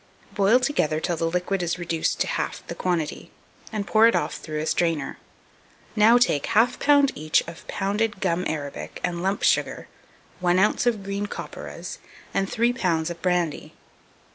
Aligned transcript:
Boil 0.33 0.59
together 0.59 0.99
till 0.99 1.15
the 1.15 1.29
liquid 1.29 1.61
is 1.61 1.77
reduced 1.77 2.19
to 2.19 2.25
half 2.25 2.65
the 2.65 2.73
quantity, 2.73 3.29
and 3.71 3.85
pour 3.85 4.07
it 4.07 4.15
off 4.15 4.33
through 4.37 4.57
a 4.57 4.65
strainer. 4.65 5.19
Now 5.95 6.17
take 6.17 6.45
1/2 6.45 6.79
lb. 6.79 7.11
each 7.13 7.41
of 7.47 7.67
pounded 7.67 8.19
gum 8.19 8.43
arabic 8.47 8.99
and 9.03 9.21
lump 9.21 9.43
sugar, 9.43 9.87
1 10.39 10.57
oz. 10.57 10.87
of 10.87 11.03
green 11.03 11.27
copperas, 11.27 11.99
and 12.33 12.49
3 12.49 12.73
lbs. 12.73 13.11
of 13.11 13.21
brandy. 13.21 13.75